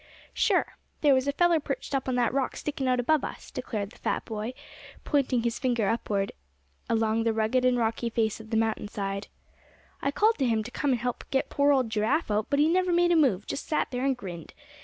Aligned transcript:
"Sure. 0.33 0.77
There 1.01 1.13
was 1.13 1.27
a 1.27 1.31
feller 1.31 1.59
perched 1.59 1.93
up 1.93 2.07
on 2.09 2.15
that 2.15 2.33
rock 2.33 2.55
stickin' 2.55 2.87
out 2.87 2.99
above 2.99 3.23
us," 3.23 3.51
declared 3.51 3.91
the 3.91 3.99
fat 3.99 4.25
boy, 4.25 4.55
pointing 5.03 5.43
his 5.43 5.59
finger 5.59 5.87
upward 5.87 6.31
along 6.89 7.21
the 7.23 7.33
rugged 7.33 7.63
and 7.63 7.77
rocky 7.77 8.09
face 8.09 8.39
of 8.39 8.49
the 8.49 8.57
mountain 8.57 8.87
side; 8.87 9.27
"I 10.01 10.09
called 10.09 10.39
to 10.39 10.47
him 10.47 10.63
to 10.63 10.71
come 10.71 10.89
and 10.89 10.99
help 10.99 11.23
get 11.29 11.51
poor 11.51 11.71
old 11.71 11.91
Giraffe 11.91 12.31
out; 12.31 12.47
but 12.49 12.57
he 12.57 12.67
never 12.67 12.91
made 12.91 13.11
a 13.11 13.15
move; 13.15 13.45
just 13.45 13.67
sat 13.67 13.91
there, 13.91 14.03
and 14.03 14.17
grinned. 14.17 14.55